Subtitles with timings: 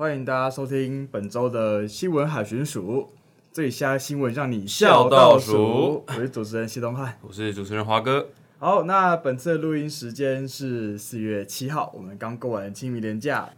[0.00, 3.10] 欢迎大家收听本周的新闻海巡署，
[3.52, 6.02] 最瞎新闻让你笑到数。
[6.06, 8.30] 我是主持人谢东汉，我是主持人华哥。
[8.58, 13.50] 好，那本次的录音时间是四月七号，我们刚过完清明连假，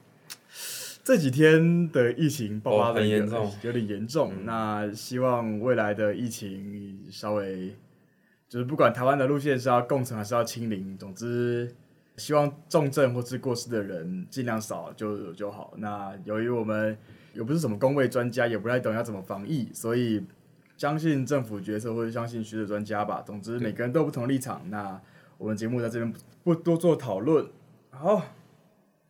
[1.05, 4.33] 这几天的疫情爆发的很严重，有点严重。
[4.35, 7.77] 嗯、那希望未来的疫情稍微，
[8.49, 11.73] 就是不管台湾的路线是要共存还是要清零，总之。
[12.17, 15.73] 希望重症或是过世的人尽量少就就好。
[15.79, 16.97] 那由于我们
[17.33, 20.23] 又不是什么公卫专家，也不太懂要怎么防疫，所以
[20.77, 23.23] 相信政府决策或者相信学者专家吧。
[23.25, 24.63] 总之每个人都有不同立场。
[24.69, 25.01] 那
[25.39, 26.13] 我们节目在这边
[26.45, 27.49] 不多做讨论。
[27.91, 28.23] 好，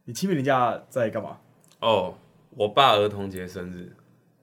[0.04, 1.38] 你清明连假在干嘛？
[1.80, 2.14] 哦，
[2.50, 3.92] 我爸儿童节生日，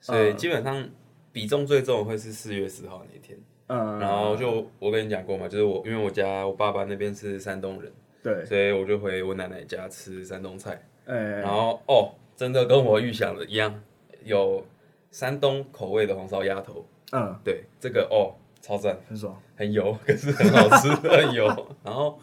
[0.01, 0.89] 所以基本上
[1.31, 3.39] 比重最重的会是四月十号那一天。
[3.67, 7.91] 嗯，然后就我跟你讲过嘛，就是我因为我家我爸爸那边是山东人。
[8.21, 13.81] 对，所以我就回我奶奶家吃山东菜，哎然后哦，真的跟我预想的一样，
[14.23, 14.65] 有
[15.11, 21.75] 山东口味的红烧鸭头，嗯，对，这个哦，超赞，很爽，很油，可是很好吃，很油。
[21.83, 22.19] 然后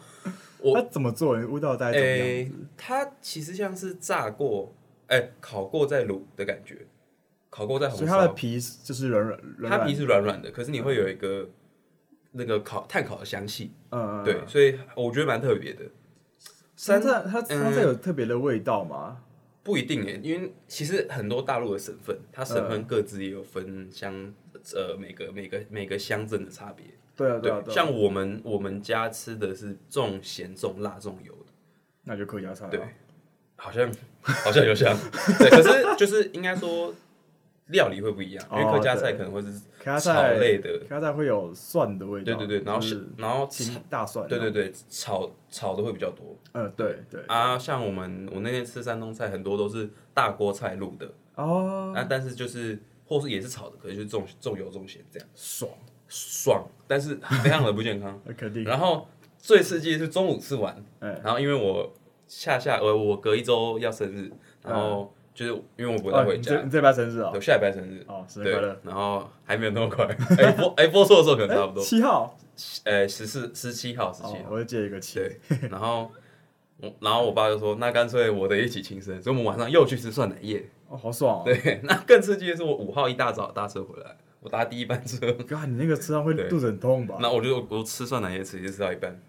[0.59, 1.35] 我它怎么做？
[1.35, 2.27] 味道大概怎么样？
[2.27, 4.71] 欸，它其实像是炸过，
[5.07, 6.85] 哎，欸，烤过再卤的感觉，
[7.49, 9.23] 烤过再红烧，所以它的皮就是软
[9.57, 11.49] 软，它皮是软软的，可是你会有一个。
[12.37, 15.81] 那个烤炭烤的香气，嗯，对，所以我觉得蛮特别的。
[16.75, 19.17] 山菜它山菜有特别的味道吗？
[19.63, 24.13] 不一定诶，因为其实很多大陆的省份，它省份各自也有分乡，
[24.75, 26.85] 呃，每个每个每个乡镇的差别。
[27.15, 31.51] 对啊，对啊，像我们我们家吃的是重咸、重辣、重油的，
[32.03, 32.67] 那就客家菜。
[32.69, 32.79] 对，
[33.55, 33.91] 好像
[34.21, 34.95] 好像有像，
[35.39, 36.93] 对，可是就是应该说。
[37.67, 39.61] 料理会不一样，因为客家菜可能会是
[39.99, 42.25] 炒类的，客家菜会有蒜的味道。
[42.25, 43.47] 对对对，然后是然后
[43.89, 44.27] 大蒜。
[44.27, 46.35] 对对对，炒炒的会比较多。
[46.53, 47.21] 嗯，对对。
[47.27, 51.11] 啊，像我们我那天吃山东菜，很多都是大锅菜卤的。
[51.35, 51.93] 哦。
[51.93, 55.27] 啊，但是就是或是也是炒的，可是就是重重油重咸这样。
[55.35, 55.69] 爽
[56.07, 58.17] 爽，但是非常的不健康。
[58.37, 58.63] 肯定。
[58.63, 59.05] 然后
[59.37, 61.93] 最刺激的是中午吃完，然后因为我
[62.27, 64.31] 下下我我隔一周要生日，
[64.63, 65.13] 然后。
[65.37, 67.29] 就是因为我不太回家，你这拜生日啊？
[67.31, 68.79] 对，下礼拜生日哦，生日快乐。
[68.81, 70.03] 然后还没有那么快，
[70.35, 71.83] 哎播哎播错的时候可能差不多。
[71.83, 72.35] 七号，
[72.85, 75.19] 呃十四十七号十七号，我就借一个七。
[75.19, 76.11] 对，然后
[76.77, 80.67] 我然后我爸就说，那干脆我的一起庆生，所以我们晚上又去吃涮奶液。
[80.87, 81.43] 哦，好爽。
[81.45, 85.31] 对，那更刺激的是我五号一大早搭车回来，我搭第一班车。
[85.47, 87.17] 哥，你那个吃到会肚子很痛吧？
[87.21, 89.21] 那我就我吃涮奶也吃，就吃到一半。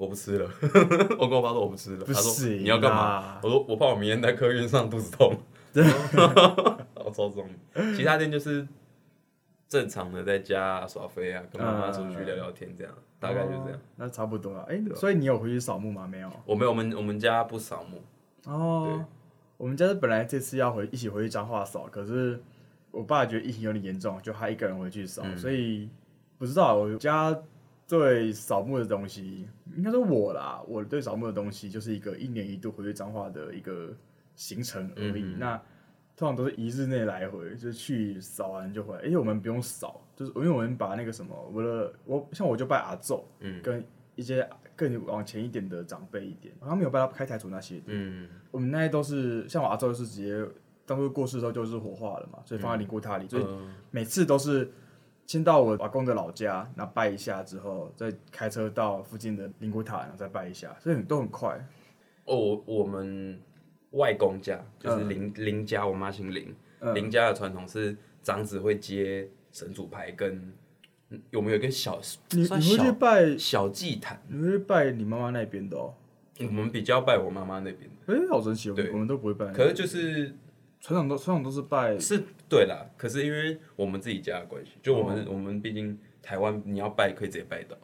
[0.00, 0.50] 我不吃了，
[1.20, 2.04] 我跟我爸说我不吃了。
[2.06, 3.38] 他说你要干嘛？
[3.42, 5.36] 我说我怕我明天在客运上肚子痛。
[5.74, 5.84] 对，
[6.94, 7.46] 好超重。
[7.94, 8.66] 其他天就是
[9.68, 13.78] 正常的在家耍飞啊，跟妈妈出去聊聊天这样，大概就这样。
[13.96, 14.64] 那差不多啊。
[14.70, 16.06] 哎，所以你有回去扫墓吗？
[16.10, 16.32] 没有。
[16.46, 18.02] 我没有，我们我们家不扫墓。
[18.50, 19.04] 哦。
[19.58, 22.42] 我们家是本来这次要回一起回去彰化扫，可是
[22.90, 25.90] 我爸觉得疫情有点严重，就他一个人回去扫，所以
[26.38, 27.36] 不知道我家。
[27.90, 33.92] 对扫墓的东西，应该说我啦，我对扫墓的东西就是一个一年一度回去彰化的一个
[34.36, 35.22] 行程而已。
[35.22, 35.60] 嗯、那
[36.16, 39.02] 通常都是一日内来回，就是去扫完就回来。
[39.02, 43.84] 因为我们不用扫，就是因为我们把那个什么，我的我像我就拜阿祖，嗯，跟
[44.14, 47.82] 一些更往前一点的长辈一点，好像没有拜到开台祖那些。
[47.86, 50.48] 嗯，我们那些都是像我阿祖是直接
[50.86, 53.46] 当初过世的时候就是火化了嘛，所以放在灵骨塔里，嗯、所以
[53.90, 54.70] 每次都是。
[55.30, 61.54] 先到我阿公的老家，然后拜一下之后，再开车到附近的灵骨塔，然后再拜一下，所以都很快。
[62.24, 63.40] 哦，我我们
[63.92, 66.52] 外公家就是林林家，我妈姓林，
[66.96, 70.52] 林家的传统是长子会接神主牌，跟
[71.30, 74.20] 有没有一个小你你会去拜小祭坛？
[74.26, 75.94] 你会去拜你妈妈那边的哦？
[76.40, 78.12] 我们比较拜我妈妈那边的。
[78.12, 79.46] 哎，好神奇，对，我们都不会拜。
[79.52, 80.34] 可是就是。
[80.80, 87.76] 传统都船长都是拜是对啦，可是因为我们自己家的关系，就我们、哦、我们毕竟台湾你要拜可以直接拜到，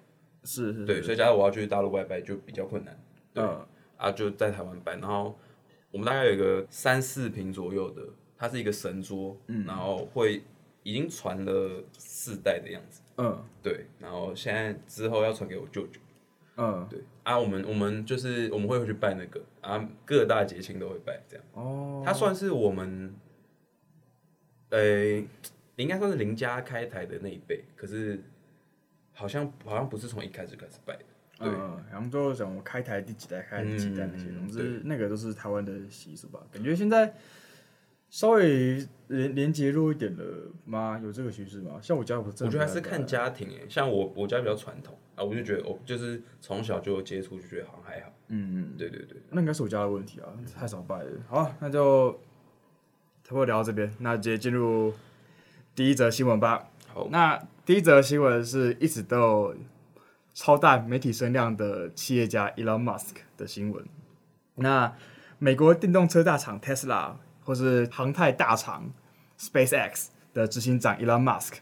[0.45, 2.99] 是是，是，对，所以假如我要去大陆拜拜就比较困难，
[3.35, 3.67] 对、嗯、
[3.99, 5.39] 啊，就在台湾拜，然后
[5.91, 8.03] 我们大概有一个三四平左右的，
[8.38, 10.43] 它是一个神桌，嗯，然后会
[10.82, 16.00] 已经传了四代的样子，嗯，对，然后现在之后要传给我舅舅。
[16.56, 21.44] 嗯，对啊，我们我们就是我们会去拜那个啊，各大节庆都会拜这样。
[21.53, 23.14] 哦，他算是我们，
[24.70, 25.26] 呃、欸，
[25.76, 28.23] 应该算是林家开台的那一辈，可是
[29.12, 31.05] 好像好像不是从一开始开始拜的。
[31.38, 31.49] 对，
[31.93, 36.41] 然后都讲我开台第几代，开第几代那些，总之那个都是台湾的习俗吧。
[36.53, 37.14] 感觉现在。
[38.08, 40.25] 稍微连连接弱一点的
[40.64, 41.00] 吗？
[41.03, 41.79] 有这个趋势吗？
[41.82, 43.67] 像我家不是，我觉得还是看家庭诶。
[43.69, 48.12] 像我我家比较传统啊，我就觉得哦，就是从小就接触，就觉得好像还好。
[48.29, 50.26] 嗯嗯，对对对，那应该是我家的问题啊，
[50.58, 51.11] 太少拜了。
[51.29, 52.12] 好，那就
[53.23, 54.93] 差不多聊到这边，那直接进入
[55.75, 56.69] 第一则新闻吧。
[56.88, 59.56] 好，那第一则新闻是一直都有
[60.35, 63.85] 超大媒体声量的企业家 Elon Musk 的新闻。
[64.56, 64.97] 那
[65.38, 68.90] 美国电动车大厂 Tesla 或是航太大厂
[69.38, 71.52] SpaceX 的执行长 Elon Musk，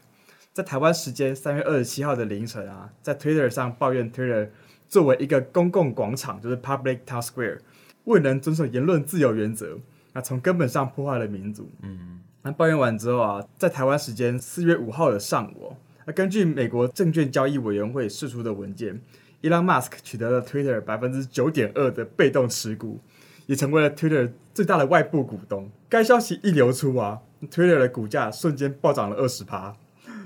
[0.54, 4.48] 在台湾时间三月二十七号的凌晨啊，在 Twitter 上抱怨 Twitter
[4.88, 7.58] 作为一个公共广场，就是 Public Town Square，
[8.04, 9.78] 未能遵守言论自由原则，
[10.14, 11.70] 那从根本上破坏了民主。
[11.82, 15.76] 嗯，那抱怨完之后啊，在台湾时间四月五号的上午，
[16.06, 19.00] 那根据美国证券交易委员会释出的文件
[19.42, 23.00] ，Elon Musk 取得了 Twitter 百分之九点二的被动持股，
[23.46, 25.70] 也成为了 Twitter 最大的外部股东。
[25.88, 27.20] 该消息一流出啊
[27.50, 29.76] ，Twitter 的股价瞬间暴涨了二十趴。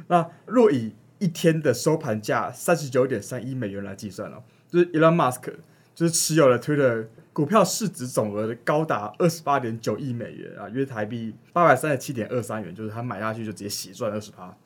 [0.08, 5.52] 那若以一天的收盘价三十九点三亿美元来计算了，就是 Elon Musk
[5.94, 14.56] 就是持有了 Twitter 股票市值总额的高达二十八点九亿美元啊，约台币八百三十七点二三元，就是他买下去就直接洗赚二十趴。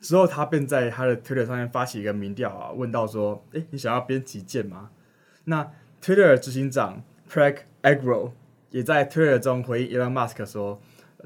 [0.00, 4.90] 之后他便在他的 Twitter 上面发起一个民调啊，问到说：“诶，你想要编辑键吗？”
[5.44, 5.70] 那
[6.02, 8.32] Twitter 执行长 Prag Agrawal
[8.70, 10.80] 也在 Twitter 中回应 Elon Musk 说：“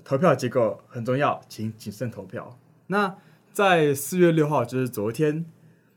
[0.05, 2.59] 投票结果很重要，请谨慎投票。”
[2.89, 3.17] 那
[3.53, 5.47] 在四月六号，就是昨天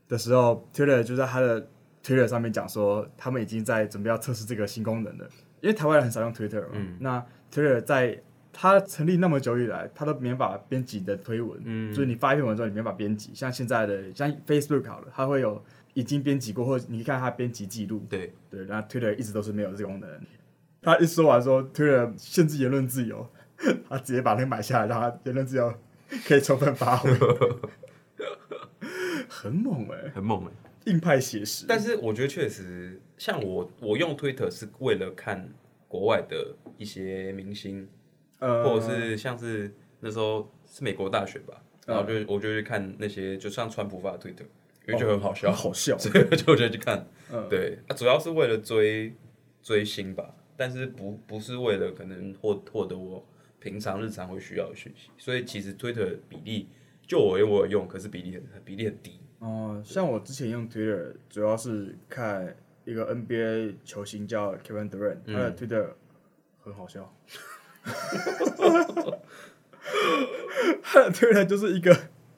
[0.08, 1.68] 的时候，Twitter 就在他的
[2.02, 5.28] Twitter 上面讲说，他们已经在准备要测试这个新功能了。
[5.60, 8.20] 因为台湾人很少用 Twitter 嘛，嗯、那 Twitter 在
[8.52, 13.30] 它成立那么久以来，它都没法编辑的推文，嗯、就是你发一篇文之后，你没法编辑。
[13.34, 15.62] 像现在的像 Facebook 好了，它会有
[15.94, 18.04] 已经编辑过，或者你看它编辑记录。
[18.08, 20.08] 对对，然后 Twitter 一直都是没有这个功能。
[20.82, 23.26] 他一说完说 Twitter 限制言论自由，
[23.88, 25.72] 他直接把那个买下来，让他言论自由。
[26.26, 27.10] 可以充分发挥，
[29.26, 30.50] 很猛哎、欸，很猛哎、
[30.84, 31.64] 欸，硬派写实。
[31.66, 35.48] 但是我觉得确实，像我我用 Twitter 是为了看
[35.88, 37.88] 国外的一些明星，
[38.40, 41.54] 呃、或者是像是那时候是美国大选吧，
[41.86, 44.44] 呃、然后就我就去看那些，就像川普发的 Twitter，
[44.86, 47.06] 因为就很好笑，哦、好笑， 所以就我就去看。
[47.30, 49.14] 呃、对，啊，主要是为了追
[49.62, 53.24] 追星吧，但是不不是为了可能获获得我。
[53.58, 56.68] 平常日常会需要的讯息，所以其实 Twitter 比例
[57.06, 59.20] 就我用我有用，可是比例很比例很低。
[59.38, 65.90] 哦、呃，像我之前用 Twitter 主要是看一个 NBA 球星叫 Kevin Durant，他的 Twitter
[66.60, 67.14] 很好笑。
[70.82, 71.96] 他的 Twitter 就是一个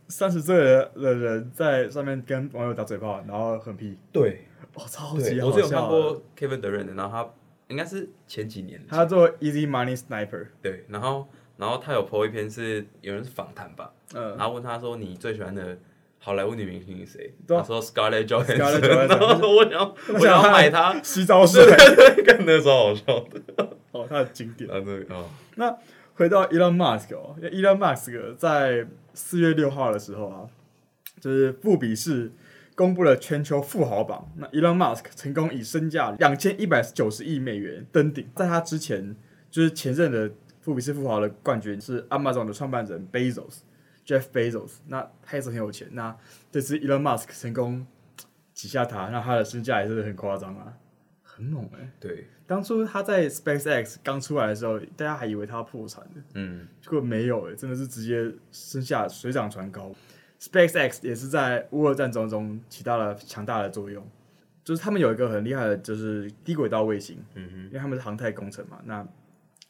[0.09, 3.97] 三十岁的的人在上面跟网友打嘴炮，然后很皮。
[4.13, 5.53] 对，哦，超级好笑。
[5.53, 7.35] 我是有看过 Kevin Durant，然后他。
[7.69, 11.27] 应该是前几年，他做 Easy Money Sniper，对，然后
[11.57, 15.79] 然后他有 po 一篇是有人是访谈吧，嗯，然后问他说，你最喜欢的
[16.19, 17.35] 好莱坞女明星是谁？
[17.49, 21.01] 他说 Scarlett Johansson，然后 我想要我想要买他。
[21.03, 21.65] 洗澡水，
[22.25, 23.05] 看那时候好笑。
[23.31, 23.41] 的，
[23.93, 24.71] 哦，他的经典。
[24.71, 25.29] 啊，对哦。
[25.57, 25.75] 那
[26.15, 30.47] 回到 Elon Musk 哦，Elon Musk 在四月六号的时候啊，
[31.21, 32.31] 就是富比士。
[32.75, 38.29] 公布了全球富豪榜，那 Elon Musk 成功以身价两千一百九十亿美元登顶。
[38.35, 39.15] 在他之前，
[39.49, 40.31] 就是前任的
[40.61, 44.79] 富比士富豪的冠军是 Amazon 的创办人 Bezos，Jeff Bezos。
[44.89, 45.89] 那他也是很有钱。
[45.93, 46.17] 那
[46.51, 47.87] 这次 Elon Musk 成功
[48.53, 50.73] 挤下他，那他的身价也是很夸张啊，
[51.23, 51.91] 很猛哎、欸。
[52.01, 59.93] 对，当初他在 SpaceX 刚出来的时候，大家还以为他要破产的，嗯，结果没有哎、欸，真的是直接身价水涨船高。
[60.45, 64.07] SpaceX 也是在乌俄战争中起到了强大的作用，
[64.63, 69.07] 就是他们有一个很厉害的，就是低轨道卫星，嗯哼，因为他们是航太工程嘛，那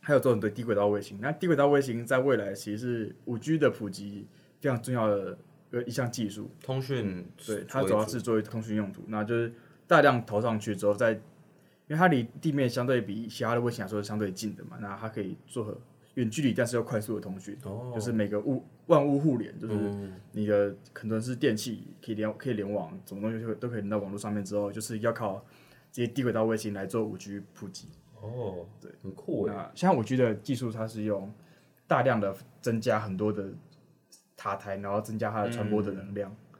[0.01, 4.27] 还有做很多低轨道卫星，那低轨道卫星在未来其实是五 G 的普及
[4.61, 5.39] 非常重要的
[5.87, 9.53] 一项技术，通讯，对，它主要是作为通讯用途，那就是
[9.87, 15.81] 大量投上去之后，在因为它离地面相对比其他的卫星来说是相对近的嘛，那它可以做
[16.15, 18.65] 远距离但是又快速的通讯，哦，就是每个物。
[18.87, 19.75] 万物互联，就是
[20.33, 25.43] 你的可能是电器可以连可以联网，什么东西都都可以连到网络上面之后，就是要靠
[25.91, 27.89] 这些低轨道卫星来做五 G 普及。
[28.21, 29.71] 哦，对，很酷哎。
[29.75, 31.33] 像五 G 的技术，它是用
[31.87, 33.55] 大量的增加很多的
[34.37, 36.59] 塔台，然后增加它的传播的能量，嗯、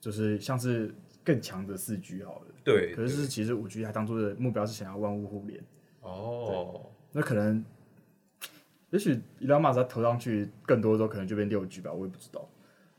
[0.00, 2.46] 就是像是更强的四 G 好了。
[2.64, 2.94] 对。
[2.94, 5.62] 可是其实五 G 它当初的目标是想要万物互联。
[6.00, 6.86] 哦。
[7.12, 7.62] 那可能。
[8.90, 12.48] 也许伊隆马斯克投上去更多的时候，可能就变六 G 吧，我也不知道。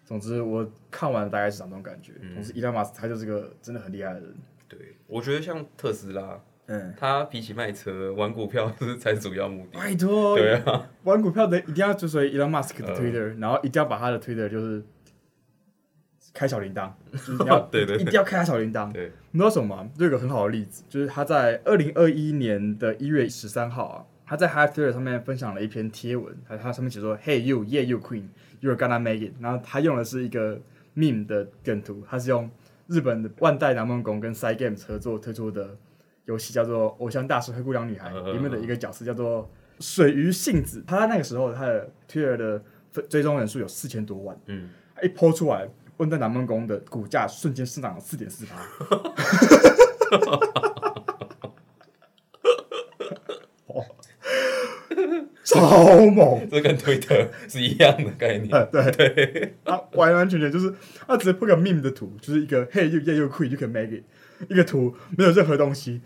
[0.04, 2.14] 总之，我看完大概是这种感觉。
[2.22, 4.36] 嗯、同时，伊隆马斯他就是个真的很厉害的人。
[4.70, 9.78] 对，我觉得像特斯拉，嗯，他比起卖车，玩股票是才是主要目的。
[9.78, 14.84] 拜托，对啊，玩股票的一定要追随伊隆马斯克的 Twitter，、嗯、然后一定要把他的 Twitter 就是
[16.34, 18.92] 开小铃铛， 就是你要对，对对，一定要开他小铃铛。
[18.94, 19.90] 对，你知道什么吗？
[19.98, 24.06] 就有个很好的例子，就是他在二零二一年的一月十三号啊。
[24.28, 28.26] 他在 Hive Twitter 上面分享了一篇贴文，他他上面写说：“Hey you, yeah you queen,
[28.62, 30.60] you're gonna make it。”然后他用的是一个
[30.96, 32.52] meme 的梗图，他是用
[32.88, 35.78] 日本的万代南梦宫跟 Side Games 合作推出的
[36.26, 40.84] 游戏，叫做《偶像大师灰姑娘女孩》里面的一个角色叫做水鱼幸子。
[40.86, 42.62] 他在那个时候他的 Twitter 的
[43.08, 44.68] 追踪人数有四千多万，嗯，
[45.02, 48.58] 一 po 出来，万代南梦宫的股价瞬间上涨了四点四趴。
[55.86, 56.50] 超猛！
[56.50, 58.50] 这跟推特是一样的概念。
[58.52, 60.74] 嗯、对对，他完完全全就是
[61.06, 64.04] 他直接铺个 meme 的图，就是一个 Hey you yeah you queen you can make it，
[64.50, 66.02] 一个图没有任何东西，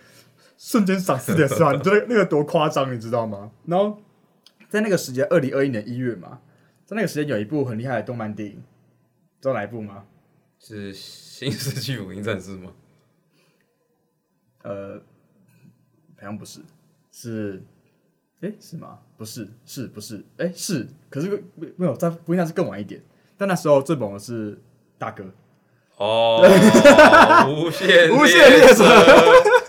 [0.57, 3.51] 瞬间涨四点四万， 你觉得那个多夸张，你知道吗？
[3.65, 4.01] 然后
[4.69, 6.41] 在那个时间，二零二一年一月嘛，
[6.85, 8.61] 在那个时间有一部很厉害的动漫电影，
[9.39, 10.05] 知道哪一部吗？
[10.59, 12.71] 是《新世纪福音战士》吗？
[14.63, 15.01] 呃，
[16.17, 16.59] 好像不是，
[17.11, 17.63] 是。
[18.41, 18.97] 哎，是吗？
[19.17, 20.23] 不是，是不是？
[20.37, 23.01] 哎，是，可是没没有在，不应该是更晚一点。
[23.37, 24.59] 但那时候最猛的是
[24.97, 25.23] 大哥
[25.97, 26.41] 哦，
[27.47, 28.83] 无 限无限列车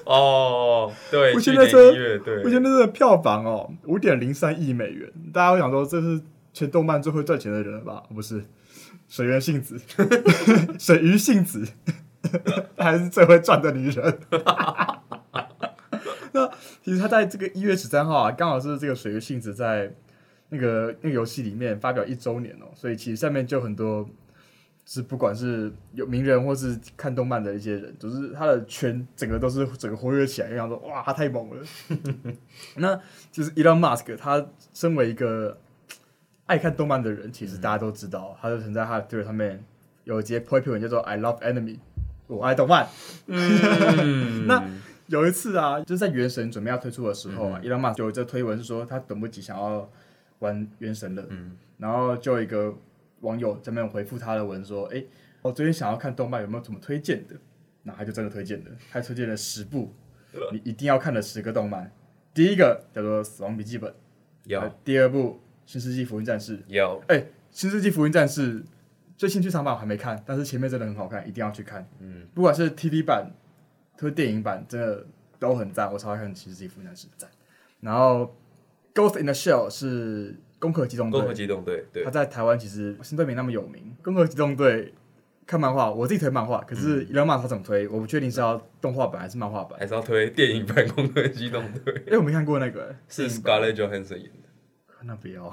[0.05, 5.11] 哦，对，无限列车，对，无限列车的票房哦，五点零三亿美元。
[5.33, 6.21] 大家会想说，这是
[6.53, 8.03] 全动漫最会赚钱的人了吧？
[8.15, 8.45] 不是，
[9.09, 9.79] 水原幸子，
[10.79, 11.67] 水鱼幸子，
[12.77, 14.19] 还是最会赚的女人。
[16.83, 19.93] 其实他在这个一月十三号啊，刚好是这个水月性子在
[20.49, 24.09] 那个那个游戏里面发表一周年哦，所以其实下面就很多，
[24.85, 31.63] 是不管是有名人或是看动漫的一些人，就是他的圈整个都是整个活跃起来，然后说哇，他太猛了。
[32.77, 35.59] 那就是 Elon Musk，他身为一个
[36.47, 39.65] 爱看动漫的人，其实大家都知道，他就曾在他的 Twitter 上面
[40.05, 41.79] 有一节 po 文叫做 I love anime，
[42.27, 42.89] 我爱动漫。
[43.27, 44.63] 嗯、 那
[45.13, 49.87] 有一次啊，就是在《原神》准备要推出的时候啊，伊朗马斯就有这推文是说他等不及想要
[50.39, 52.75] 玩《原神》了，嗯，然后就有一个
[53.21, 55.07] 网友在那边回复他的文说：“哎、欸，
[55.43, 57.37] 我最近想要看动漫，有没有什么推荐的？”
[57.85, 59.93] 那他就真的推荐了，他推荐了十部
[60.51, 61.93] 你一定要看的十个动漫。
[62.33, 63.91] 第一个叫做《死亡笔记本》，
[64.45, 67.03] 有；第二部《新世纪福音战士》，有。
[67.09, 68.61] 哎，《新世纪福音战士》
[69.19, 71.87] 最新剧场版我还没看，但是前面真的很好看，一定要去看。
[71.99, 73.31] 嗯，不管是 TV 版。
[74.03, 75.07] 这个电影版真的
[75.39, 77.31] 都很赞，我超爱看《新世纪福音战士》赞。
[77.79, 78.35] 然后
[79.01, 83.95] 《Ghost in the Shell》是《攻壳机动队》，攻壳机动队，对，他在台湾其实相对没那么有名。
[84.05, 84.87] 《攻壳机动队》
[85.47, 87.87] 看漫画，我自己推漫画，可是伊隆马他怎么推？
[87.87, 91.95] 我不确定是要动画版还是漫画版，还是要推电影版《攻壳机动队》？
[92.13, 94.49] 哎，我没看过那个，是 Scarlett Johansson 演的。
[95.05, 95.49] 那不要，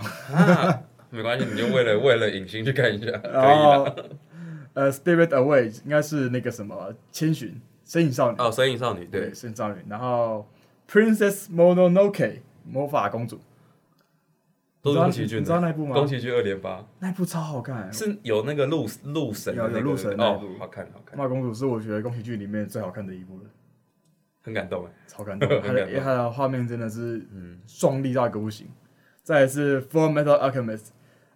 [1.12, 4.10] 没关系，你就为了为了影星去看一下， 可以了。
[4.74, 7.60] 呃，《Spirit Away》应该是那个什么千寻。
[7.90, 8.38] 神隐少女。
[8.38, 10.48] 哦，神隐少女对，神隐少女，然后
[10.88, 13.40] Princess Mononoke 魔法公主，
[14.84, 15.96] 都是宫崎骏的，你知道那部吗？
[15.96, 21.18] 宫崎骏二连八，那部超好看，是有那个鹿鹿神，有鹿神哦，好看好看。
[21.18, 23.46] 魔法公主是我觉得宫崎骏里面最好看的一部了，
[24.44, 27.60] 很感动哎，超感动，它的它的画面真的是嗯。
[27.66, 28.68] 壮丽到一个不行。
[29.24, 30.88] 再来是 Full Metal Alchemist，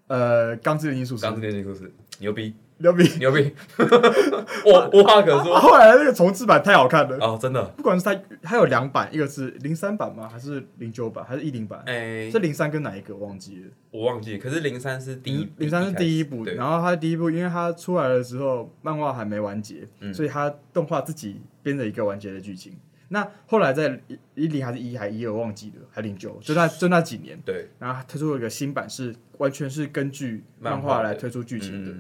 [0.08, 2.56] 呃，钢之炼金术师，钢之炼金术师，牛逼。
[2.78, 3.54] 牛逼牛逼！
[4.66, 5.60] 我无话可说。
[5.60, 7.64] 后来那个重制版太好看了哦，真的。
[7.78, 10.28] 不管是它，它有两版，一个是零三版吗？
[10.28, 11.24] 还是零九版？
[11.24, 11.82] 还是一零版？
[11.86, 13.16] 哎，是零三跟哪一个？
[13.16, 13.72] 我忘记了。
[13.92, 16.44] 我忘记，可是零三是第一，零三是第一部。
[16.46, 22.76] 然后它第一部，因为它出来的时候漫画还没完结，所以它动画自己编了一个完结的剧情。
[23.10, 24.02] 那后来在
[24.34, 27.40] 一零还是一还一，我忘记了，还零九，就那就那几年。
[27.46, 27.70] 对。
[27.78, 31.92] 然后推出了一个新版，是完全是根据漫画来推出剧情的。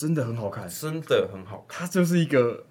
[0.00, 1.80] 真的很好看，真的很好看。
[1.80, 2.64] 它就是一个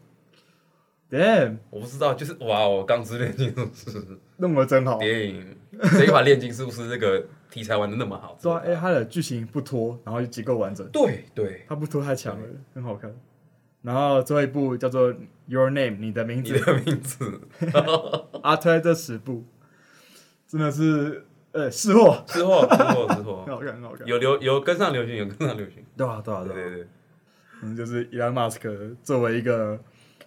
[1.11, 4.03] ，damn，我不知道，就是哇哦，钢之炼金术师。
[4.37, 4.97] 弄得真好。
[4.97, 5.55] 电影。
[5.91, 13.15] 这一把炼金术师这个题材玩的那么好，对啊，哎，它的剧情不拖，然后又结构完整，对对，它不拖太强了，很好看。
[13.83, 15.13] 然后最后一部叫做
[15.45, 17.41] Your Name，你的名字，你的名字，
[18.41, 19.45] 阿推这十部。
[20.47, 26.87] 真的是，呃，是货，是货，是货，是货， 很好看，很好看，有流有跟上流行，有跟上流行，对啊，对啊，对对对。
[27.61, 29.79] 嗯，就是伊隆马斯克作为一个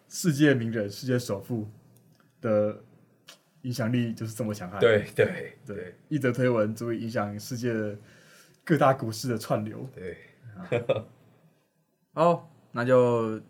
[0.08, 1.66] 世界名人、世界首富
[2.40, 2.78] 的
[3.62, 4.78] 影响力就是这么强悍。
[4.78, 7.96] 对对对，一则推文足以影响世界的
[8.64, 9.88] 各大股市的串流。
[9.94, 10.16] 对，
[12.12, 13.40] 好，那就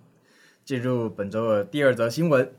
[0.64, 2.52] 进入本周的第二则新闻：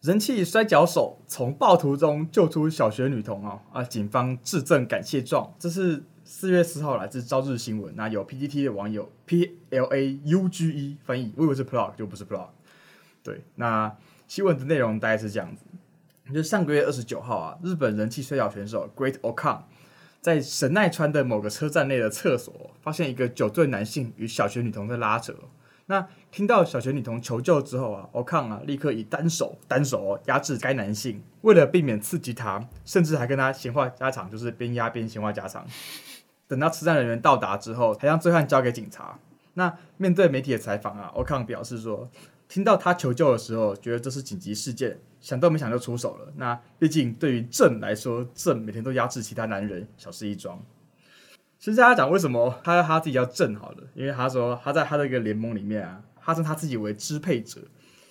[0.00, 3.62] 人气摔跤手从暴徒中救出小学女童哦！
[3.72, 6.04] 啊，警方致赠感谢状，这是。
[6.34, 12.48] 四月四号来自朝日新闻，那有 PTT 的网友 P L A U G E 翻译，我以为是 plug 就不是 plug。
[13.22, 13.94] 对，那
[14.26, 15.62] 新闻的内容大概是这样子：
[16.28, 19.64] 就是上个月二十九号啊，日本人气摔角选手 Great O-Khan
[20.22, 25.34] 在神奈川的某个车站内的厕所，发现一个酒醉男性与小学女童在拉扯。
[25.84, 35.66] 那听到小学女童求救之后啊，O-Khan 啊立刻以单手单手哦压制该男性，为了避免刺激他，甚至还跟他闲话家常，就是边压边闲话家常。
[36.52, 39.18] 等到车站人员到达之后，才将醉汉交给警察。
[39.54, 42.10] 那面对媒体的采访啊，O-Khan 表示说，
[42.46, 45.00] 听到他求救的时候，觉得这是紧急事件。
[45.18, 46.30] 想都没想就出手了。
[46.36, 50.62] 那毕竟对于朕来说，朕每天都压制其他男人，小事一桩。
[51.58, 57.62] 其实大家讲为什么他他自己叫朕好了，因为他说他在他的一个联盟里面啊，他称他自己为支配者，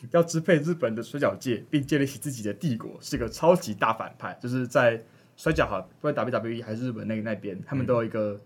[0.09, 4.35] 要支配日本的水饺界，并建立起自己的帝国，是个超级大反派。
[4.41, 5.03] 就是在
[5.41, 8.41] 摔跤哈，不管 WWE 还是日本那那边，他们都有一个，嗯、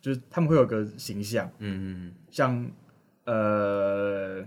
[0.00, 2.70] 就是他们会有个形象，嗯嗯，像
[3.24, 4.44] 呃。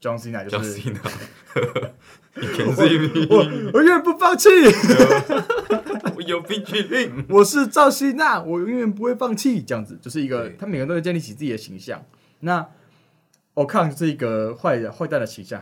[0.00, 0.94] John Cena 就是 John
[2.72, 3.36] Cena 我
[3.74, 4.48] 我永远不放弃，
[6.14, 7.26] 我有冰淇淋。
[7.28, 9.60] 我是赵希娜，我永远不会放弃。
[9.60, 12.00] 这样子就是一个，他每个人都会建立起自己的形象。
[12.38, 12.64] 那
[13.54, 15.60] O-Khan 就是一个坏的坏蛋的形象。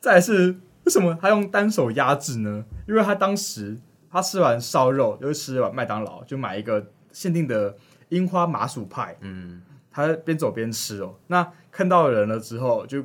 [0.00, 2.66] 再来是为什么他用单手压制呢？
[2.86, 3.78] 因为他当时
[4.10, 7.74] 他吃完烧肉，又吃完麦当劳，就买一个限定的
[8.10, 9.16] 樱花麻薯派。
[9.20, 11.14] 嗯，他边走边吃哦。
[11.26, 13.04] 那看到人了之后就。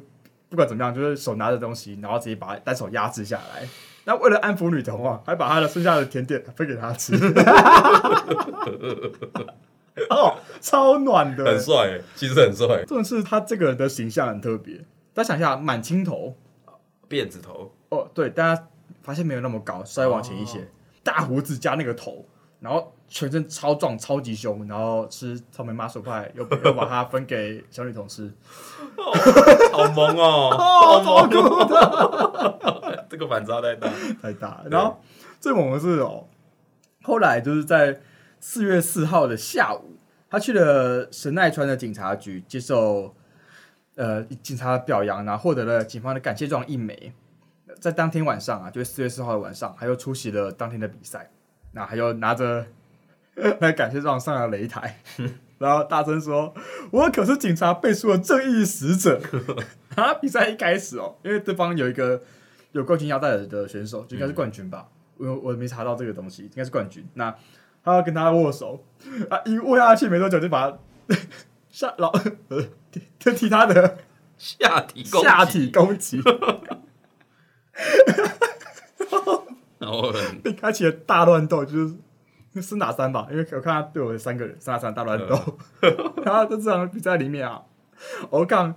[0.49, 3.67] 不管怎么样，就是手拿着东西，然后直接把单手压制下来。
[4.03, 7.15] 那为了安抚女童啊，还把她的剩下的甜点分给她吃。
[10.11, 12.83] 哦，超暖的，很帅，其实很帅。
[12.85, 14.85] 重点是他这个人的形象很特别。
[15.11, 16.35] 大家想一下，满青头，
[17.09, 17.73] 辫子头。
[17.89, 18.67] 哦，对，大家
[19.01, 20.67] 发现没有那么高，稍微往前一些，哦、
[21.03, 22.25] 大胡子加那个头，
[22.59, 28.33] 然后全身超壮、超级凶，然后吃草莓麻薯派，又又把它分给小女童吃。
[28.97, 29.11] 哦、
[29.71, 30.49] 好萌哦，
[31.03, 31.29] 好萌
[31.67, 33.89] 的， 这个反差太大
[34.21, 34.63] 太大。
[34.71, 34.99] 然后
[35.39, 36.25] 最猛的是哦，
[37.03, 37.99] 后来就是在
[38.39, 39.97] 四月四号的下午，
[40.29, 43.13] 他去了神奈川的警察局接受
[43.95, 47.13] 呃警察的表扬，然后获得了警方的感谢状一枚。
[47.79, 51.29] 在当天晚上啊，就是四月四号的晚上，他又出席了当天的比赛，
[51.71, 52.65] 那还有拿着
[53.59, 54.99] 那感谢状上了擂台。
[55.59, 56.53] 然后大声说
[56.91, 59.21] ：“我可是警察背书的正义使者。”
[59.95, 60.13] 啊！
[60.15, 62.21] 比赛一开始哦，因为对方有一个
[62.73, 64.89] 有冠军腰带的选手，就应该是冠军吧？
[65.17, 67.07] 我、嗯、我没查到这个东西，应该是冠军。
[67.13, 67.33] 那
[67.81, 68.83] 他要跟他握手
[69.29, 70.77] 啊，一握下去没多久就把他
[71.69, 72.11] 下老
[73.19, 73.99] 就踢他的
[74.37, 76.21] 下体下体攻击，
[79.79, 81.95] 然后被开启了大乱斗，就是。
[82.61, 83.25] 是哪三吧？
[83.31, 85.35] 因为我看他队友有三个人，三打三大乱斗。
[85.81, 87.63] 嗯、然后在这场比赛里面啊，
[88.29, 88.75] 我看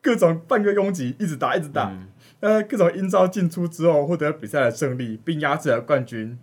[0.00, 1.90] 各种半个拥挤，一直打，一直打。
[2.38, 6.38] 呃、嗯，各种阴招进出之后，获得比赛的胜利，并压制了冠军。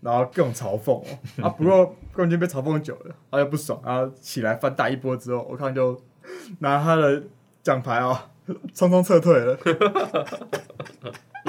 [0.00, 1.06] 然后各种嘲讽哦，
[1.46, 6.02] 啊，不过冠军被嘲讽久了，他又不爽，然后起来翻打一波之后，我看就
[6.58, 7.22] 拿他的
[7.62, 8.28] 奖牌啊，
[8.74, 9.56] 匆匆撤退了。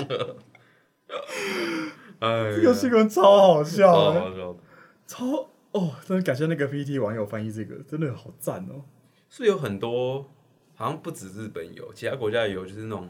[2.20, 4.60] 哎，这个新闻超好笑，超好笑的，
[5.08, 5.96] 超哦！
[6.06, 8.84] 真的感谢那个 PTT 网友翻译这个，真的好赞哦。
[9.30, 10.30] 是有很多，
[10.76, 13.10] 好像不止日本有，其他国家也有，就是那种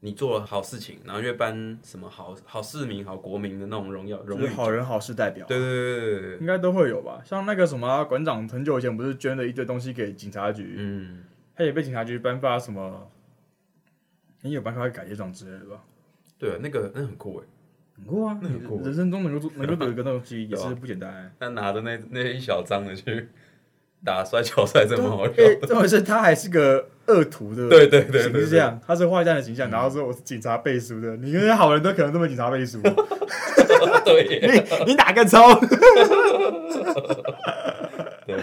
[0.00, 5.46] 你做了好事情，然后越颁什么好好市民、好国民的那种荣耀，荣誉好人好事代表。
[5.46, 7.22] 对对对对对，应该都会有吧？
[7.24, 10.74] 像那个什么馆长，很久以前不是捐了一堆东西给警察局？
[10.76, 11.24] 嗯，
[11.54, 13.08] 他也被警察局颁发什么？
[14.42, 15.82] 你有颁发感谢状之类的吧？
[16.44, 17.46] 对啊，那个那很酷哎。
[17.96, 18.36] 很酷啊！
[18.42, 21.32] 那很酷人生中能够做能够有一个 东西也是不简单。
[21.38, 23.28] 他拿着那那一小张的去
[24.04, 25.34] 打摔跤赛，这么好笑。
[25.62, 28.78] 这回事他还是个恶徒的，对对对，是这样。
[28.84, 31.16] 他是坏蛋的形象，然后说我是警察背书的。
[31.18, 32.82] 你那些好人都可能都被警察背书。
[34.04, 34.40] 对，
[34.84, 35.38] 你你哪个抽？
[38.26, 38.36] 对。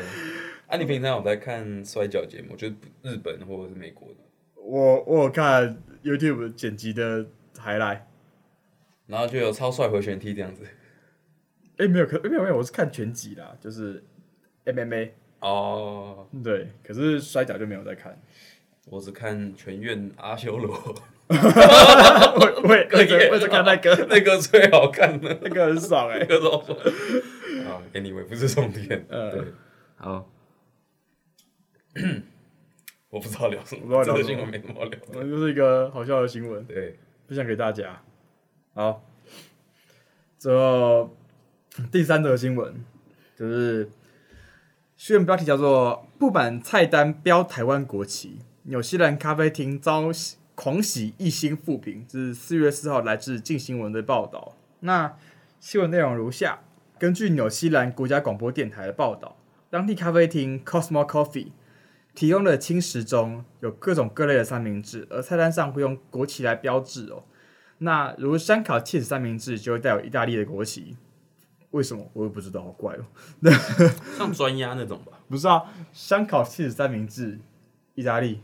[0.68, 4.16] 啊，你平常有在看摔跤节目，就是日本或者是美国的？
[4.56, 7.26] 我我有看 YouTube 剪辑的
[7.62, 8.02] highlight。
[9.08, 10.66] 然后就有超帅回旋踢这样子，
[11.78, 14.04] 哎，没有，可没有没有，我是看全集啦，就是
[14.66, 18.18] MMA 哦，对，可是摔跤就没有在看，
[18.86, 20.74] 我只看全院阿修罗，
[21.28, 26.78] 我我也 我也看那个， 那个最好看的，那个很爽哎，那个超爽，
[27.68, 29.44] 啊，Anyway 不是重点，嗯，对，
[29.96, 30.32] 好，
[33.10, 36.98] 我不知道聊什么，这个新闻没什么好聊，嗯，就是一个好笑的新闻，对，
[37.32, 38.02] 分享给大家。
[38.74, 39.02] 好，
[40.38, 41.16] 最后
[41.90, 42.84] 第三则新闻
[43.38, 43.90] 就是
[44.98, 50.12] 新闻标题叫做“不满菜单标台湾国旗，纽西兰咖啡厅遭
[50.56, 52.04] 狂喜一星负评”。
[52.06, 54.58] 这是四月四号来自镜新闻的报道。
[54.82, 55.16] 那
[55.62, 56.60] 新闻内容如下：
[57.00, 59.38] 根据纽西兰国家广播电台的报道，
[59.70, 61.52] 当地咖啡厅 Cosmo Coffee
[62.14, 67.24] 提供的轻食中有各种各类的三明治，而菜单上会用国旗来标志哦。
[67.80, 70.96] 那如香烤起司三明治就会带有意大利的国旗，
[71.72, 73.06] 为什么我也不知道，好怪哦。
[74.18, 75.14] 像专鸭那种吧？
[75.30, 77.40] 不是啊，香烤起司三明治，
[77.96, 78.42] 意大利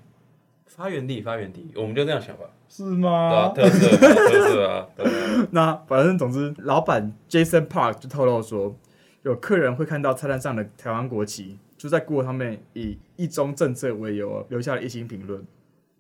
[0.66, 2.44] 发源地，发源地，我们就这样想吧。
[2.70, 3.52] 是吗？
[3.54, 4.88] 对啊，特色，特色啊。
[5.52, 8.76] 那反正总之，老板 Jason Park 就透露说，
[9.22, 15.46] 有客人会看到菜单上的台湾国旗，就在 Google 上面以一中政策为由留下了一星评论。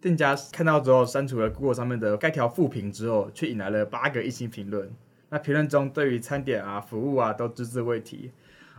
[0.02, 4.92] 店家看到之后删除了 Google 上面的该条负评之后，却引来了八个一星评论。
[5.30, 8.32] 那评论中对于餐点啊、服务啊都只字未提，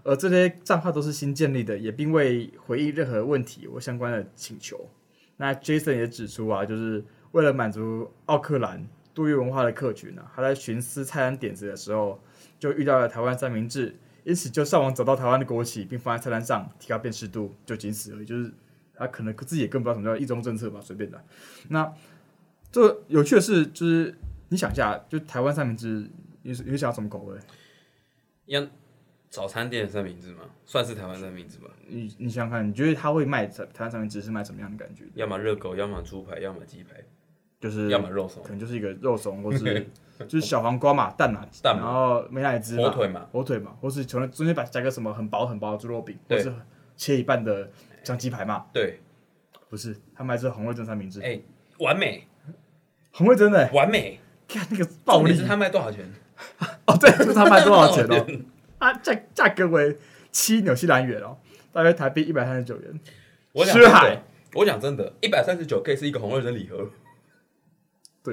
[0.03, 4.89] 而这些账号都是新建立的，也并未回应任何问题或相关的请求。
[5.37, 12.19] 那 Jason 也指出啊，就是为了满足奥克兰多元文化的客群啊，他在寻思菜单点子的时候，
[12.59, 13.95] 就遇到了台湾三明治，
[14.29, 18.53] 因此就上网找到台湾的国旗，并放在菜单上，提高辨识度，就仅此而已，就是。
[19.01, 21.25] 他可能自己也更不知道什么叫一中政策吧，随便的。
[21.69, 21.95] 那
[22.73, 24.13] 这有趣的是，就是
[24.49, 26.11] 你想一下，就台湾三明治，
[26.43, 27.39] 你你想要什么口味？
[28.47, 28.67] 要
[29.31, 30.41] 早餐店的三明治吗？
[30.67, 31.71] 算是台湾三明治吧。
[31.87, 35.05] 你你想想看，你觉得他会卖台湾三明治是卖什么样的感觉？
[35.15, 36.97] 要么热狗，要么猪排，要么鸡排，
[37.61, 39.87] 就是要么肉松，可能就是一个肉松，或是
[40.29, 46.53] 就是小黄瓜嘛，蛋嘛，蛋嘛，然后美乃滋火腿嘛，火腿嘛，或是从中间把加个什么很薄很薄的猪肉饼，或是
[46.97, 47.71] 切一半的。
[48.05, 48.65] 像鸡排嘛？
[48.73, 49.01] 对，
[49.69, 51.21] 不是，他们还是红味珍三明治。
[51.21, 51.39] 哎，
[51.79, 52.27] 完美，
[53.13, 54.19] 红味珍的完美。
[54.49, 56.11] 看那个暴力，他卖多少钱？
[56.87, 58.27] 哦，对，就是他卖多少钱哦？
[58.79, 59.99] 啊，价价格为
[60.33, 61.37] 七纽西兰元哦，
[61.71, 63.01] 大约台币一百三十九元。
[63.53, 64.23] 我讲真的，
[64.55, 66.89] 我讲真的，一百三十九可以是一个红味珍礼盒。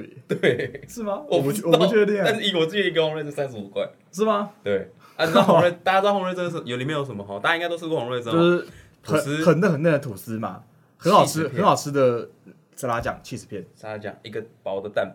[0.02, 0.26] 对。
[0.38, 1.24] 对，是吗？
[1.28, 2.20] 我不我不确定。
[2.24, 4.52] 但是以我记得一个红瑞是三十五块，是吗？
[4.62, 7.38] 对，啊，你知道红瑞， 大家知道红味珍是有里面有什么哈？
[7.38, 8.66] 大家应该都吃过红味珍，就是。
[9.02, 10.64] 很很嫩很嫩的吐司嘛，
[10.98, 12.28] 很好吃很好吃的
[12.74, 15.14] 沙拉酱起司片，沙拉酱一个薄的蛋，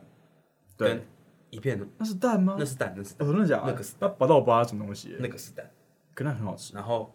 [0.78, 1.04] 对，
[1.50, 1.78] 一片。
[1.98, 2.56] 那是蛋吗？
[2.58, 3.64] 那是蛋，那是我真的假的？
[3.68, 5.70] 那个是那薄到我不知道什么东西，那个是蛋，
[6.14, 6.74] 可能很好吃。
[6.74, 7.14] 然后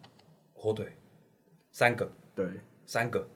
[0.52, 0.87] 火腿。
[1.72, 2.46] 三个，对，
[2.85, 3.26] 三个，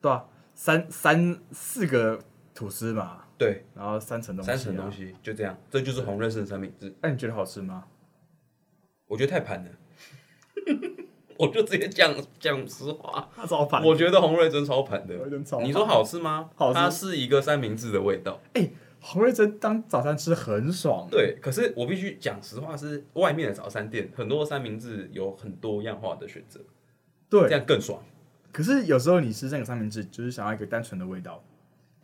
[0.00, 2.20] 对啊，三三四个
[2.54, 6.94] 吐司嘛，对，然后三层东西，三层东西就这样，这就是红瑞士的三明治。
[7.02, 7.84] 那你觉得好吃吗？
[9.06, 9.70] 我觉得太盘了。
[11.36, 13.84] 我就直接讲讲实话，它超盘。
[13.84, 15.14] 我觉得红瑞珍超盘的。
[15.62, 16.48] 你说好吃吗？
[16.54, 16.78] 好吃。
[16.78, 18.40] 它是一个三明治的味道。
[18.54, 21.08] 哎、欸，红瑞珍当早餐吃很爽。
[21.10, 26.60] 对，可是我必须讲实话，是外面的早餐店很多三明治有很多样化的选择，
[27.28, 28.00] 对，这样更爽。
[28.52, 31.42] 可是有时候你吃这个三明治，就是想要一个单纯的味道，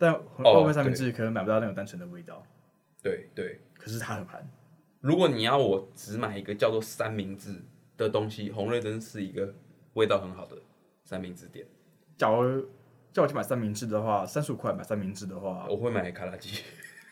[0.01, 2.43] 但外面三明治可能买不到那种单纯的味道。
[3.03, 3.59] 对对。
[3.77, 4.49] 可是它很盘。
[4.99, 7.53] 如果你要我只买一个叫做三明治
[7.97, 9.53] 的东西，红瑞珍是一个
[9.93, 10.57] 味道很好的
[11.03, 11.65] 三明治店。
[12.17, 12.67] 假如
[13.13, 16.63] 叫我去买三明治的话，三十五块买三明治的话，我会买卡拉鸡。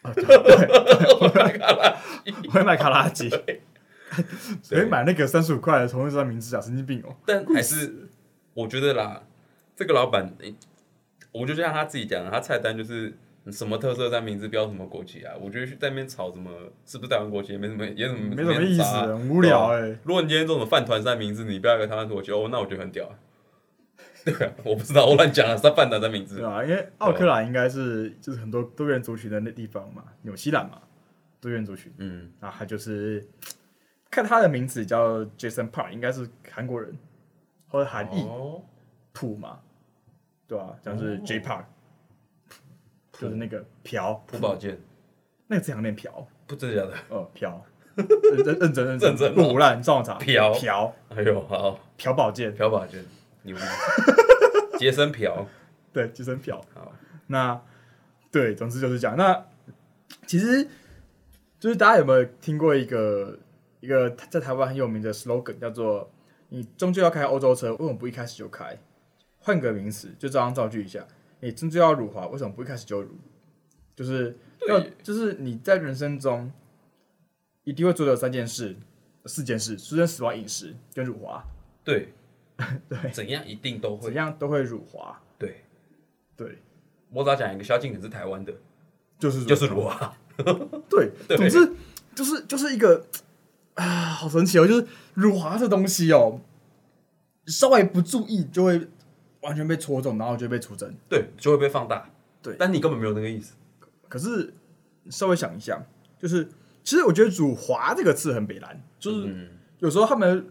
[0.02, 0.24] 啊， 对，
[1.22, 1.92] 我会买卡拉
[2.24, 3.30] 鸡， 我会买卡拉鸡。
[4.64, 7.16] 所以买那个三十五块的红瑞珍三明治啊，神经病哦！
[7.28, 8.08] 但还是
[8.56, 9.22] 我觉得啦，
[9.76, 10.36] 这个老板，
[11.32, 13.14] 我就像他自己讲的，他菜单就是。
[13.50, 15.34] 什么特色三明治标什么国旗啊？
[15.42, 16.52] 我觉得去在那边炒什么
[16.86, 20.00] 是不是台湾国旗也没什么，也什么没什么意思，很无聊哎、欸。
[20.04, 23.10] 如果你今天做什么饭团三明治，你标一个台湾国旗，哦，那我觉得很屌。
[24.24, 26.36] 对啊，我不知道，我乱讲了，是饭团三明治。
[26.36, 30.80] 对啊，因为奥克兰应该是就是很多多元族群的那地方嘛，纽西兰嘛，
[31.42, 31.92] 多元族群。
[31.98, 33.26] 嗯，啊，他就是
[34.12, 36.96] 看他的名字叫 Jason Park，应该是韩国人
[37.68, 38.28] 或者韩裔
[39.12, 39.60] 土嘛，
[40.50, 41.64] 对啊，像是 J Park。
[43.12, 44.80] 就是那个朴朴宝剑，
[45.48, 46.98] 那个字好像念朴，不真的假的？
[47.10, 47.62] 哦，朴，
[47.96, 53.04] 认认真认真，认真不胡乱，上网查朴朴，哎呦好，朴宝剑，朴宝剑，
[53.44, 53.62] 牛逼，
[54.80, 55.46] 杰森朴，
[55.92, 56.94] 对，杰森朴，好，
[57.28, 57.62] 那
[58.32, 59.46] 对，总之就是这样，那
[60.26, 60.66] 其实
[61.60, 63.38] 就是大家有没有听过一个
[63.82, 66.10] 一个在台湾很有名的 slogan，叫做
[66.48, 68.78] “你终究要开欧洲车，为什么不一开始就开？”
[69.50, 71.04] 换个名词，就这样造句一下。
[71.40, 73.10] 你真正要辱华，为什么不一开始就辱？
[73.96, 76.52] 就是要，就是你在人生中
[77.64, 78.76] 一定会做的三件事、
[79.26, 81.44] 四件事：出生、死亡、饮食跟辱华。
[81.84, 82.14] 对，
[82.88, 85.20] 对，怎样一定都会，怎样都会辱华。
[85.40, 85.64] 对，
[86.38, 86.60] 对。
[87.10, 88.54] 我只要讲一个，萧敬腾是台湾的，
[89.18, 90.16] 就是就是辱华。
[90.88, 91.74] 对，总之
[92.14, 93.04] 就是就是一个
[93.74, 94.68] 啊，好神奇哦！
[94.68, 94.86] 就是
[95.16, 96.40] 辱华这东西哦，
[97.48, 98.88] 稍微不注意就会。
[99.42, 102.10] 完全被戳中，然后就被出征，对，就会被放大，
[102.42, 103.56] 对，但你根本没有那个意思。
[104.08, 104.54] 可是
[105.10, 105.82] 稍微想一下，
[106.18, 106.44] 就是
[106.84, 110.44] 其其实我觉得“辱华”这个字很北烂，就是有时候他们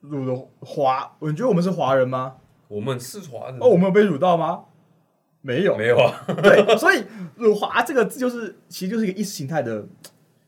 [0.00, 2.38] 辱的华，你觉得我们是华人吗？
[2.66, 4.64] 我们是华人哦，我们有被辱到吗？
[5.42, 6.24] 没有，没有啊。
[6.42, 7.04] 对，所以
[7.38, 9.86] “辱华”这个字就是，其实就是一个意识形态的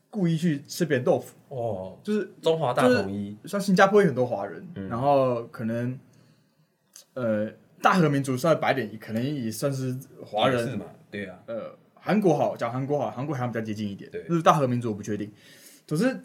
[0.09, 5.97] 故意去吃别人豆腐哦，就是中华大统一，像新加坡有很多华人，嗯、然后可能
[7.13, 7.49] 呃。
[7.81, 10.85] 大和民族稍微白点，可能也算是华人是嘛？
[11.09, 11.39] 对啊。
[11.47, 14.09] 呃，韩国好，讲韩国好，韩国还比较接近一点。
[14.11, 14.23] 对。
[14.23, 15.31] 就是大和民族我不确定。
[15.87, 16.19] 可是，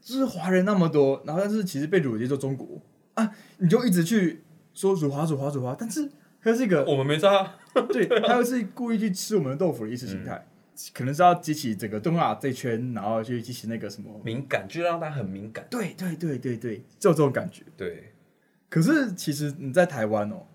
[0.00, 2.80] 就是华人那么多，然后但是其实被辱的就中国
[3.14, 4.42] 啊，你就一直去
[4.72, 6.10] 说辱华、辱华、辱华，但是
[6.42, 7.54] 它是一个我们没杀。
[7.92, 15.66] 对， 他又是故意去吃我们的豆腐的意识形态，嗯、可能是要激起整个东亚这圈，然后去激起那个什么敏感，就让他很敏感。
[15.70, 17.62] 对对对对对，就这种感觉。
[17.76, 18.12] 对。
[18.68, 20.46] 可是其实你在台湾哦。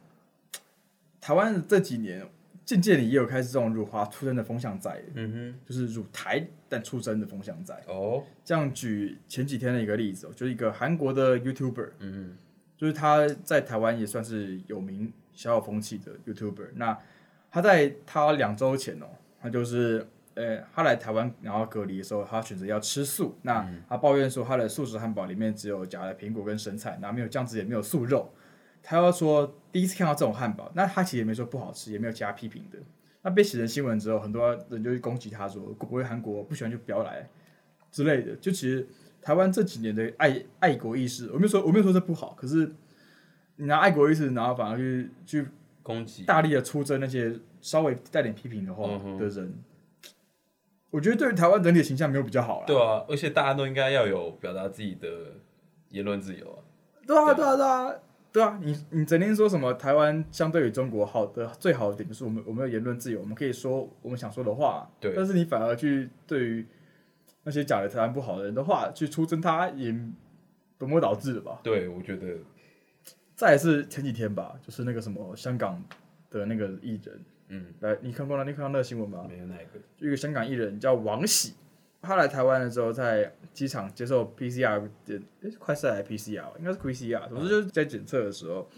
[1.26, 2.24] 台湾这几年
[2.64, 7.74] 渐渐的也有开始这种辱华出征的风向在，嗯哼，就是辱台但出征的风向在。
[7.88, 12.38] 哦，这样举前几天的一个例子哦，就是一个韩国的 YouTuber，嗯哼，
[12.78, 16.68] 就是他在台湾也算是有名、小有风气的 YouTuber。
[16.76, 16.96] 那
[17.50, 19.08] 他在他两周前哦，
[19.42, 23.36] 他就是呃，他来台湾然后隔离的时候，他选择要吃素。
[23.42, 28.32] 那他抱怨说，他的素食汉堡里面只有夹了苹果跟生菜，然后没有酱汁，也没有素肉。
[28.88, 32.78] 他要说第一次看到这种汉堡，那他其实也没说不好吃，也没有加批评的。
[33.24, 37.28] 那被写成新闻之后，很多人就去攻击他说，国回韩国不喜欢就不要来
[37.92, 38.36] 之类的。
[38.36, 38.88] 就其实
[39.20, 42.72] 台湾这几年的爱爱国意识，我没有说我没有说这不好，可是
[43.56, 45.48] 你拿爱国意识，然后反而去去
[45.82, 49.64] 攻击，大力的出征那些稍微带点批评的话的人，嗯、
[50.92, 52.68] 我觉得对于台湾整体的形象没有比较好了。
[52.68, 55.08] 对啊，而且大家都应该要有表达自己的
[55.90, 56.62] 言论自由啊。
[57.08, 57.96] 对啊，对啊，对啊。
[58.36, 64.92] 对啊，你你整天说什么台湾相对于中国好的最好的点就是我们我们有言论自由，我们可以说我们想说的话。
[65.00, 65.14] 对。
[65.16, 66.66] 但是你反而去对于
[67.44, 69.96] 那些讲的台湾不好的人的话去出征，他也
[70.78, 71.62] 本末倒置了吧？
[71.64, 72.36] 对，我觉得。
[73.36, 75.82] 再来是前几天吧，就是那个什么香港
[76.30, 78.44] 的那个艺人，嗯，来，你看过了？
[78.44, 79.26] 你看到那个新闻吗？
[79.30, 79.80] 没有那个。
[79.96, 81.54] 就一个香港艺人叫王喜。
[82.06, 86.58] 他来台湾的时候，在机场接受 PCR 检，诶，快筛还是 PCR？
[86.60, 87.28] 应该是 PCR。
[87.28, 88.70] 总之就是在检测的时候，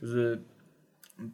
[0.00, 0.40] 就是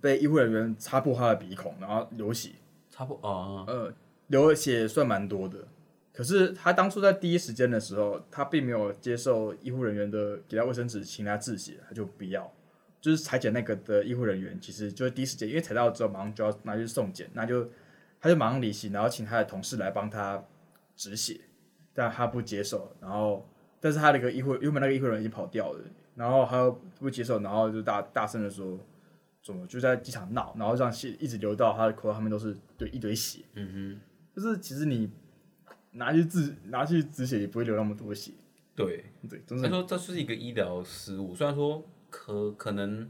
[0.01, 2.51] 被医护人员擦破他的鼻孔，然后流血。
[2.91, 3.65] 擦破啊？
[3.67, 3.93] 呃，
[4.27, 5.67] 流血算蛮多的。
[6.13, 12.53] 可是他当初在第一时间的时候，他并没有接受医护人员的给他卫生纸，请他自血，他就不要。
[13.01, 17.71] 就是裁剪那个的医护人员，其实就是第一时间，因为采到之后马上就要拿去送检，那就
[18.21, 20.45] 他就马上离席，然后请他的同事来帮他。
[20.99, 21.41] 止血，
[21.95, 22.95] 但他不接受。
[23.01, 23.49] 然后，
[23.81, 25.81] 但是他那个医护，原本那个医护人员已经跑掉了。
[26.17, 28.77] 然后他又不接受，然后就大大声的说，
[29.41, 33.45] 怎么就在机场闹，然后让血一直流到他的口，他们都是对一堆血。
[33.55, 34.01] 嗯哼，
[34.35, 35.09] 就是其实你
[35.93, 38.33] 拿去止拿去止血也不会流那么多血。
[38.75, 43.09] 对对，他说这是一个医疗失误，虽然说可可能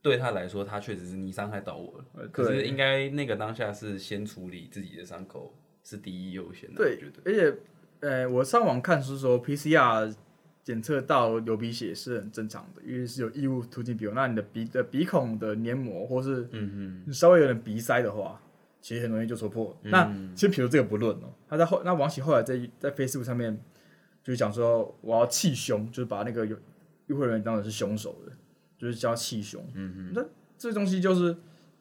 [0.00, 5.54] 对他来说，他确实是你伤害到我了，可是应该那个当下是先处理自己的伤口。
[5.88, 7.58] 是第一优先的，对，而且，
[8.00, 10.12] 呃，我上网看是说，PCR
[10.64, 18.42] 检测到流鼻血是很正常的，因为是有异物突进鼻孔，那你的鼻的鼻孔的黏膜，或是嗯嗯你稍微有点鼻塞的话，
[18.80, 19.78] 其实很容易就戳破。
[19.84, 23.56] 嗯、那其实比如这个不论哦，他在后，那王喜后来在在 Facebook 上面
[24.24, 26.56] 就是讲说，我要气凶，就是把那个有
[27.06, 28.32] 医护人员当成是凶手的，
[28.76, 29.64] 就是叫气凶。
[29.74, 30.24] 嗯嗯，那
[30.58, 31.36] 这东西就是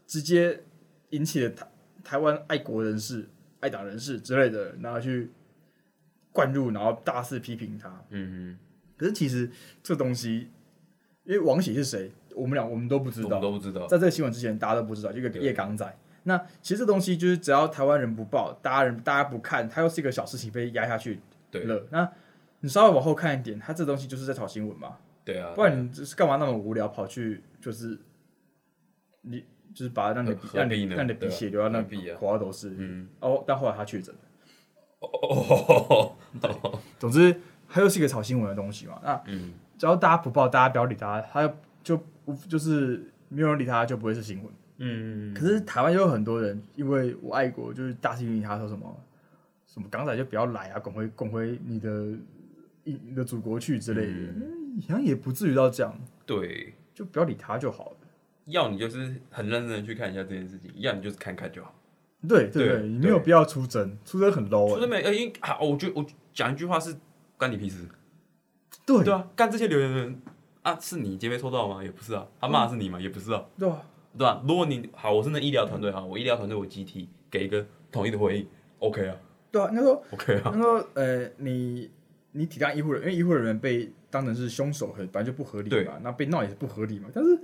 [0.06, 0.64] 直接
[1.10, 1.68] 引起了台
[2.04, 3.28] 台湾爱国人士。
[3.66, 5.32] 爱党人士之类的，然后去
[6.32, 7.90] 灌入，然后大肆批评他。
[8.10, 8.60] 嗯哼。
[8.96, 9.50] 可是其实
[9.82, 10.50] 这东西，
[11.24, 13.88] 因为王喜是谁，我们俩我们都不知道，都不知道。
[13.88, 15.98] 在这个新闻之前，大家都不知道，就一个叶港仔。
[16.24, 21.20] 那其实这东西就是只要台湾人不报，大家人大家不看，他又是一个小事情被压下去
[21.52, 21.88] 了。
[21.90, 22.08] 那
[22.60, 24.98] 你稍微往后看一点，他这东西就是在炒新闻嘛。
[25.24, 25.54] 对啊。
[25.56, 28.00] 不然你就是干嘛那么无聊，跑去就是
[29.22, 29.44] 你。
[29.76, 34.22] 就是把让你让你让你鼻血流到那口花都是，嗯，哦，但后来他确诊了，
[35.02, 36.16] 哦，
[36.98, 37.36] 总之
[37.68, 42.02] 他又是一个炒新闻的东西嘛，那嗯，只要大家不报，大家不要理他，他就
[42.48, 48.98] 就是没有人理他，就不会是新闻，嗯，可是台湾又有很多人，因为我爱国，就是大声他说什么
[49.68, 52.18] 什么港仔就不要来啊，滚回滚回你的
[52.86, 54.14] 你的祖国去之类的，
[54.88, 55.94] 好像也不至于到这样，
[56.26, 57.98] 对，就不要理他就好了。
[58.46, 61.74] 要你就是很认真的去看一下这件事情，要你就是看看就好。
[62.28, 64.74] 对对对，你没有必要出征，出征很 low。
[64.74, 65.04] 出征没？
[65.04, 66.96] 有，因为啊，我觉得我讲一句话是
[67.38, 67.86] 关你屁事。
[68.86, 70.22] 对对啊，干这些留言的人
[70.64, 71.84] 啊，是你今天抽到吗？
[71.84, 73.00] 也不是啊，他骂的是你吗？
[73.00, 73.46] 也不是啊。
[73.60, 73.82] 对啊，
[74.18, 74.42] 对吧？
[74.48, 78.48] 如果你好，我是那医疗团队哈，我医疗团队我集体给一个统一的回应
[78.80, 79.16] ，OK 啊。
[79.52, 80.42] 对啊，那时候 OK 啊。
[80.46, 81.92] 那时候呃，你
[82.32, 87.08] 你体谅医护人员，因为医护人员被当成是凶手，很本来就不合理嘛，那被闹也是不合理嘛。
[87.14, 87.40] 但是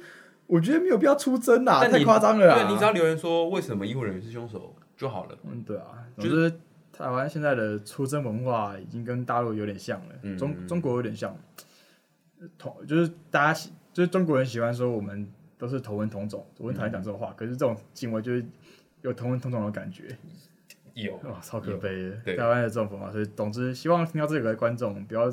[0.52, 2.54] 我觉得没有必要出征啊，太夸张了。
[2.54, 5.38] 对，你只要留言说为什么医护人员是凶手就好了。
[5.46, 6.52] 嗯，对啊，就是
[6.92, 11.34] 台湾现在的出征文化已经跟大陆有点像了，嗯、中中国有点像，
[12.58, 15.26] 同就是大家喜就是中国人喜欢说我们
[15.58, 18.46] 都是同文同种，我很讨厌讲这种话，嗯、可是这种行为就是
[19.04, 20.18] 有同文同种的感觉。
[20.96, 25.32] 有哇，超可悲的台湾的这种文化，所以总之希望听到这个的观众不要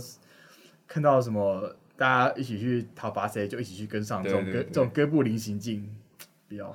[0.86, 5.84] 看到什么大家一起去讨伐谁就一起去跟上这种哥这种哥布林行径，
[6.48, 6.72] 不要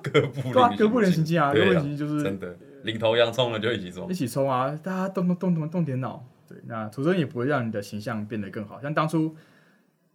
[0.00, 4.70] 哥布林对啊，哥布林行径啊，哥布林行径就是真的领头羊冲了就一起冲，一起冲啊！
[4.80, 9.36] 大家动动动动动点脑，对，那出征也不会让你的形象变得更好，像当初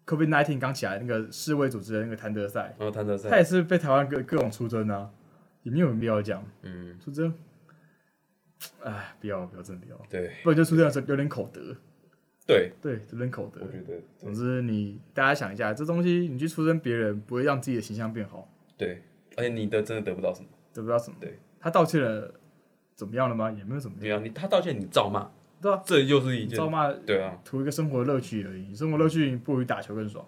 [0.06, 5.12] COVID nineteen 刚起来那个世卫组织的那个谭德赛，哦，谭德赛，他也是被台湾各各种出征啊，
[5.64, 7.34] 也没有必要讲，嗯，出征。
[8.84, 10.02] 哎，不要不要，真的不要。
[10.10, 11.76] 对，不然就出这样子有点口德。
[12.48, 13.62] 对对，有点口德。
[13.62, 18.48] 我觉得，总之你大家想一下，这东西你去出征别人，不会让自己的形象变好。
[18.78, 19.02] 对，
[19.36, 21.18] 而且你的真的得不到什么，得不到什么。
[21.20, 22.34] 对，他道歉了，
[22.94, 23.52] 怎么样了吗？
[23.52, 23.98] 也没有什么。
[24.00, 25.32] 对啊，你他道歉，你照骂。
[25.62, 26.92] 对啊，这又是一件照骂。
[26.92, 30.24] 对啊，图一个生活乐趣而已，生活乐趣不如打球更爽。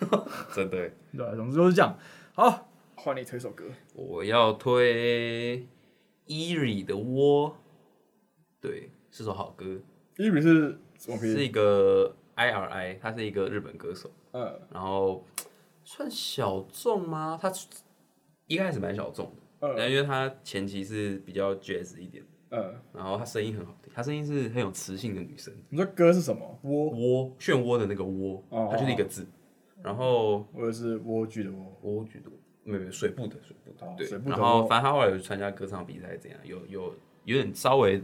[0.52, 0.90] 真的。
[1.16, 1.96] 对啊，总之都是这样。
[2.34, 3.64] 好，换你推首歌。
[3.94, 5.66] 我要推
[6.26, 7.56] Eri 的窝。
[8.60, 9.80] 对，是首好歌。
[10.16, 14.10] Eri 是是一个 I R I，他是一个日本歌手。
[14.32, 14.60] 嗯。
[14.72, 15.24] 然后
[15.84, 17.38] 算小众吗？
[17.40, 17.52] 他
[18.46, 19.68] 一开始蛮小众的。
[19.68, 19.90] 嗯。
[19.90, 22.24] 因为他前期是比较 jazz 一点。
[22.50, 22.74] 嗯。
[22.92, 25.52] 然后他声音很好听，他声音是很有磁性的女生。
[25.68, 26.58] 你说歌是什么？
[26.62, 28.42] 窝窝，漩涡的那个窝。
[28.48, 28.68] 哦。
[28.70, 29.26] 它就是一个字。
[29.82, 30.44] 然后。
[30.54, 31.66] 或者是莴苣的莴。
[31.82, 32.30] 莴苣的，
[32.62, 33.94] 没有没有，水部的水部的。
[33.96, 34.08] 对。
[34.26, 36.40] 然后反正他后来有参加歌唱比赛，怎样？
[36.44, 38.02] 有有有点稍微。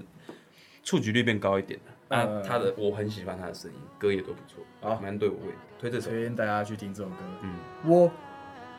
[0.82, 5.54] 触及率变高一点了，那他的我很喜欢他的声音，歌也都不错，好，蛮对我味。
[5.78, 7.16] 推这首，推荐大家去听这首歌。
[7.42, 8.10] 嗯，我，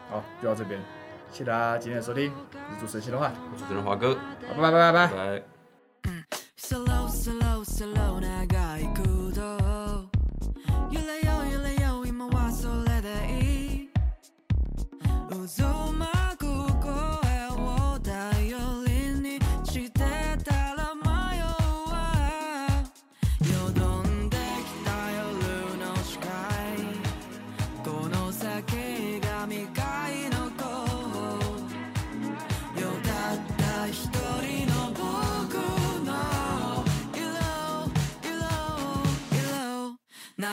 [0.10, 0.78] 好，就到这边，
[1.32, 5.44] 谢谢大家今天的收听，我是主持人谢东汉，我是主持人华哥，好，拜拜拜拜拜。
[15.64, 16.21] 鸣り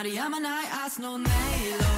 [0.01, 1.88] I'm a eye, I no nail.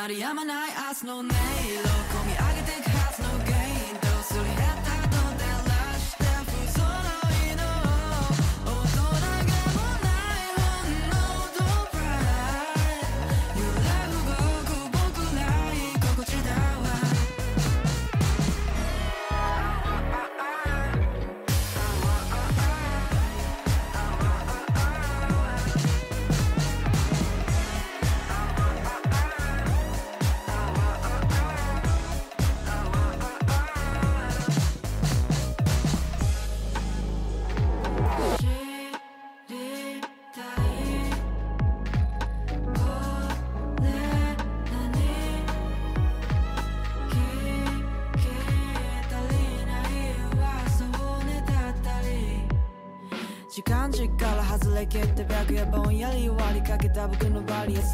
[0.00, 0.59] Not a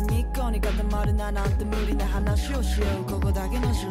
[0.02, 2.60] のバリア隅っこに固まるななんて无理な话をしよ
[3.00, 3.90] うここだけの城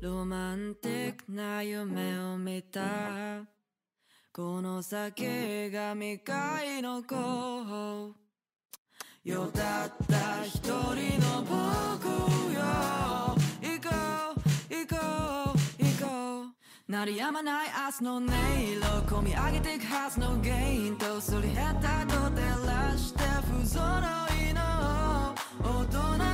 [0.00, 2.80] ロマンティックな梦を见た
[4.32, 8.23] この先が未开の子
[9.24, 10.70] よたった一人
[11.18, 11.54] の僕
[12.52, 12.60] よ。
[13.62, 13.88] 行こ
[14.36, 14.96] う行こ
[15.54, 15.82] う。
[15.82, 16.92] 行こう。
[16.92, 18.84] 鳴りやまない明日の音色。
[19.06, 26.33] 込み上げていくはずの原因とすり減ったと照らして不揃いの大人